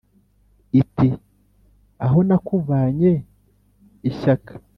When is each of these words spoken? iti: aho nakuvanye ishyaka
iti: 0.81 1.09
aho 2.05 2.19
nakuvanye 2.27 3.11
ishyaka 4.09 4.53